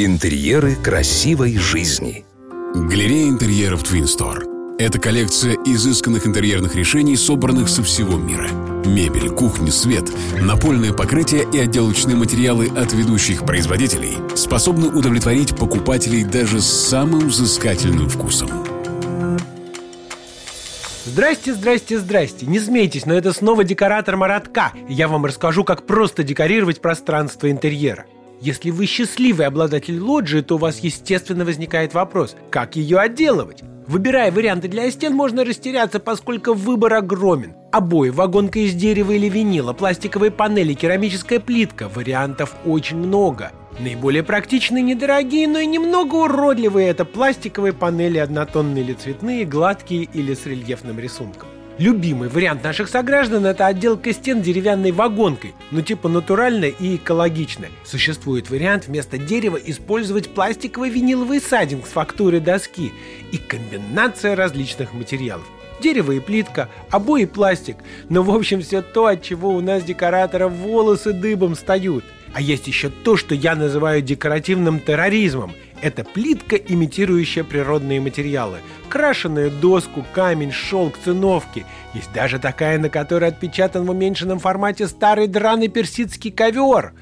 Интерьеры 0.00 0.76
красивой 0.76 1.56
жизни. 1.58 2.24
Галерея 2.72 3.30
интерьеров 3.30 3.82
Twin 3.82 4.04
Store. 4.04 4.76
Это 4.78 5.00
коллекция 5.00 5.56
изысканных 5.66 6.24
интерьерных 6.24 6.76
решений, 6.76 7.16
собранных 7.16 7.68
со 7.68 7.82
всего 7.82 8.16
мира. 8.16 8.48
Мебель, 8.86 9.28
кухня, 9.30 9.72
свет, 9.72 10.04
напольное 10.40 10.92
покрытие 10.92 11.48
и 11.52 11.58
отделочные 11.58 12.14
материалы 12.14 12.68
от 12.76 12.92
ведущих 12.92 13.44
производителей 13.44 14.12
способны 14.36 14.86
удовлетворить 14.86 15.56
покупателей 15.56 16.22
даже 16.22 16.60
с 16.60 16.66
самым 16.66 17.26
взыскательным 17.26 18.08
вкусом. 18.08 18.50
Здрасте, 21.06 21.54
здрасте, 21.54 21.98
здрасте. 21.98 22.46
Не 22.46 22.60
смейтесь, 22.60 23.04
но 23.04 23.14
это 23.14 23.32
снова 23.32 23.64
декоратор 23.64 24.16
Маратка. 24.16 24.70
Я 24.88 25.08
вам 25.08 25.24
расскажу, 25.24 25.64
как 25.64 25.86
просто 25.86 26.22
декорировать 26.22 26.80
пространство 26.80 27.50
интерьера. 27.50 28.06
Если 28.40 28.70
вы 28.70 28.86
счастливый 28.86 29.46
обладатель 29.46 29.98
лоджии, 29.98 30.42
то 30.42 30.54
у 30.54 30.58
вас 30.58 30.78
естественно 30.78 31.44
возникает 31.44 31.92
вопрос, 31.92 32.36
как 32.50 32.76
ее 32.76 32.98
отделывать? 32.98 33.62
Выбирая 33.88 34.30
варианты 34.30 34.68
для 34.68 34.88
стен, 34.90 35.14
можно 35.14 35.44
растеряться, 35.44 35.98
поскольку 35.98 36.54
выбор 36.54 36.94
огромен. 36.94 37.54
Обои, 37.72 38.10
вагонка 38.10 38.60
из 38.60 38.74
дерева 38.74 39.12
или 39.12 39.28
винила, 39.28 39.72
пластиковые 39.72 40.30
панели, 40.30 40.74
керамическая 40.74 41.40
плитка. 41.40 41.88
Вариантов 41.88 42.54
очень 42.64 42.98
много. 42.98 43.50
Наиболее 43.80 44.22
практичные, 44.22 44.82
недорогие, 44.82 45.48
но 45.48 45.58
и 45.58 45.66
немного 45.66 46.16
уродливые– 46.16 46.88
это 46.90 47.04
пластиковые 47.04 47.72
панели 47.72 48.18
однотонные 48.18 48.84
или 48.84 48.92
цветные, 48.92 49.44
гладкие 49.44 50.04
или 50.04 50.34
с 50.34 50.46
рельефным 50.46 50.98
рисунком. 50.98 51.48
Любимый 51.78 52.28
вариант 52.28 52.64
наших 52.64 52.88
сограждан– 52.88 53.46
это 53.46 53.66
отделка 53.66 54.12
стен 54.12 54.42
деревянной 54.42 54.90
вагонкой, 54.90 55.54
ну 55.70 55.80
типа 55.80 56.08
натуральная 56.08 56.70
и 56.70 56.96
экологичная. 56.96 57.70
Существует 57.84 58.50
вариант 58.50 58.88
вместо 58.88 59.16
дерева 59.16 59.56
использовать 59.64 60.34
пластиковый 60.34 60.90
виниловый 60.90 61.40
садинг 61.40 61.86
с 61.86 61.90
фактурой 61.90 62.40
доски 62.40 62.92
и 63.30 63.38
комбинация 63.38 64.34
различных 64.34 64.92
материалов. 64.92 65.46
Дерево 65.80 66.10
и 66.10 66.18
плитка, 66.18 66.68
обои 66.90 67.22
и 67.22 67.26
пластик. 67.26 67.76
Но 68.08 68.24
в 68.24 68.34
общем 68.34 68.60
все 68.60 68.82
то, 68.82 69.06
от 69.06 69.22
чего 69.22 69.50
у 69.50 69.60
нас 69.60 69.84
декораторов 69.84 70.52
волосы 70.54 71.12
дыбом 71.12 71.54
встают. 71.54 72.04
А 72.34 72.40
есть 72.40 72.66
еще 72.66 72.90
то, 72.90 73.16
что 73.16 73.36
я 73.36 73.54
называю 73.54 74.02
декоративным 74.02 74.80
терроризмом– 74.80 75.52
это 75.82 76.04
плитка, 76.04 76.56
имитирующая 76.56 77.44
природные 77.44 78.00
материалы. 78.00 78.58
Крашеную 78.88 79.50
доску, 79.50 80.04
камень, 80.12 80.52
шелк, 80.52 80.94
циновки. 81.02 81.64
Есть 81.94 82.12
даже 82.12 82.38
такая, 82.38 82.78
на 82.78 82.88
которой 82.88 83.28
отпечатан 83.28 83.84
в 83.84 83.90
уменьшенном 83.90 84.38
формате 84.38 84.88
старый 84.88 85.26
драный 85.26 85.68
персидский 85.68 86.30
ковер. 86.30 86.92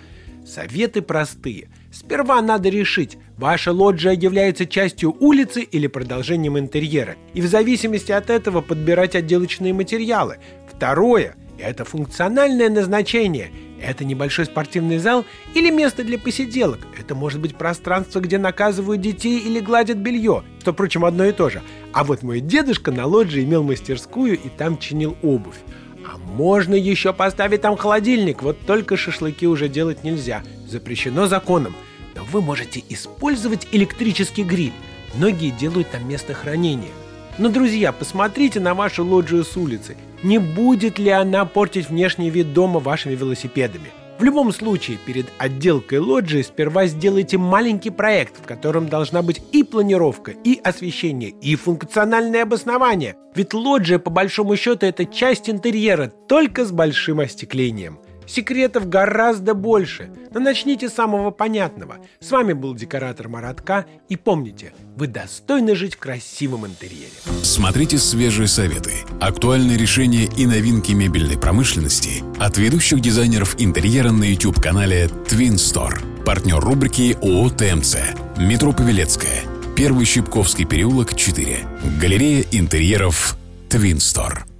Советы 0.47 1.03
простые. 1.03 1.69
Сперва 1.93 2.43
надо 2.43 2.69
решить, 2.69 3.19
ваша 3.37 3.73
лоджия 3.73 4.13
является 4.13 4.67
частью 4.67 5.17
улицы 5.19 5.63
или 5.63 5.87
продолжением 5.87 6.59
интерьера, 6.59 7.17
и 7.33 7.41
в 7.41 7.47
зависимости 7.47 8.13
от 8.13 8.29
этого 8.29 8.61
подбирать 8.61 9.17
отделочные 9.17 9.73
материалы. 9.73 10.37
Второе– 10.71 11.37
это 11.59 11.85
функциональное 11.85 12.69
назначение– 12.69 13.51
это 13.81 14.05
небольшой 14.05 14.47
спортивный 14.47 14.99
зал 14.99 15.25
или 15.55 15.71
место 15.71 16.05
для 16.05 16.19
посиделок. 16.19 16.81
Это 16.99 17.15
может 17.15 17.41
быть 17.41 17.57
пространство, 17.57 18.21
где 18.21 18.39
наказывают 18.39 19.01
детей 19.01 19.39
или 19.39 19.61
гладят 19.61 19.99
белье, 19.99 20.45
что, 20.61 20.73
впрочем, 20.73 21.05
одно 21.05 21.25
и 21.25 21.33
то 21.33 21.51
же. 21.51 21.63
А 21.93 22.05
вот 22.05 22.23
мой 22.23 22.41
дедушка 22.41 22.93
на 22.93 23.07
лоджии 23.07 23.45
имел 23.45 23.63
мастерскую 23.63 24.39
и 24.39 24.49
там 24.49 24.79
чинил 24.79 25.17
обувь. 25.23 25.57
А 26.05 26.19
можно 26.19 26.75
еще 26.75 27.13
поставить 27.13 27.63
там 27.63 27.77
холодильник, 27.77 28.43
вот 28.43 28.59
только 28.67 28.97
шашлыки 28.97 29.47
уже 29.47 29.69
делать 29.69 30.05
нельзя, 30.05 30.43
запрещено 30.69 31.27
законом. 31.27 31.75
Но 32.15 32.25
вы 32.25 32.41
можете 32.41 32.83
использовать 32.89 33.69
электрический 33.73 34.45
гриль. 34.45 34.73
Многие 35.15 35.51
делают 35.51 35.91
там 35.91 36.09
место 36.09 36.33
хранения. 36.35 36.91
Но, 37.39 37.51
друзья, 37.51 37.93
посмотрите 37.93 38.61
на 38.61 38.73
вашу 38.73 39.05
лоджию 39.05 39.45
с 39.45 39.57
улицы. 39.59 39.97
Не 40.23 40.39
будет 40.39 40.99
ли 40.99 41.11
она 41.11 41.45
портить 41.45 41.91
внешний 41.91 42.31
вид 42.31 42.55
дома 42.55 42.81
вашими 42.81 43.15
велосипедами? 43.15 43.91
В 44.19 44.25
любом 44.25 44.51
случае, 44.53 44.97
перед 45.05 45.27
отделкой 45.37 45.99
лоджии 45.99 46.41
сперва 46.41 46.87
сделайте 46.87 47.37
маленький 47.37 47.91
проект, 47.91 48.39
в 48.41 48.47
котором 48.47 48.89
должна 48.89 49.21
быть 49.21 49.43
и 49.53 49.63
планировка, 49.63 50.31
и 50.31 50.59
освещение, 50.65 51.29
и 51.29 51.55
функциональное 51.55 52.45
обоснование. 52.45 53.17
Ведь 53.35 53.53
лоджия, 53.53 53.99
по 53.99 54.09
большому 54.09 54.57
счету, 54.57 54.87
это 54.87 55.05
часть 55.05 55.51
интерьера, 55.51 56.11
только 56.29 56.65
с 56.65 56.73
большим 56.73 57.21
остеклением. 57.21 57.99
Секретов 58.27 58.89
гораздо 58.89 59.55
больше, 59.55 60.11
но 60.33 60.41
начните 60.41 60.89
с 60.89 60.95
самого 60.95 61.31
понятного. 61.31 61.97
С 62.21 62.31
вами 62.31 62.53
был 62.53 62.75
декоратор 62.75 63.29
Маратка, 63.29 63.87
и 64.09 64.17
помните, 64.17 64.73
вы 64.97 65.07
достойны 65.07 65.75
жить 65.75 65.95
в 65.95 65.99
красивом 65.99 66.67
интерьере. 66.67 67.13
Смотрите 67.43 67.99
свежие 67.99 68.49
советы, 68.49 68.93
актуальные 69.21 69.79
решения 69.79 70.25
и 70.25 70.47
новинки 70.47 70.93
мебельной 70.93 71.39
промышленности 71.39 72.25
от 72.39 72.59
ведущих 72.59 73.01
дизайнеров 73.01 73.55
интерьера 73.59 74.11
на 74.11 74.25
YouTube-канале 74.25 75.07
Twin 75.27 75.55
Store. 75.55 76.25
Партнер 76.25 76.59
рубрики 76.59 77.17
ООО 77.23 77.51
ТМЦ. 77.51 77.97
Метро 78.39 78.73
Павелецкая. 78.73 79.43
Первый 79.77 80.07
Щипковский 80.07 80.65
переулок, 80.65 81.15
4. 81.15 81.59
Галерея 82.01 82.45
интерьеров 82.51 83.37
Twin 83.69 83.99
Store. 83.99 84.56